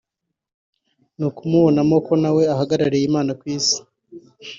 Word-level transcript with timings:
ni 1.17 1.23
ukumubonamo 1.29 1.95
ko 2.05 2.13
na 2.21 2.29
we 2.35 2.43
ahagarariye 2.53 3.05
Imana 3.09 3.31
ku 3.39 3.43
Isi” 3.55 3.77